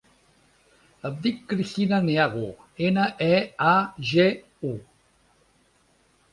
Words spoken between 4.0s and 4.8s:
ge, u.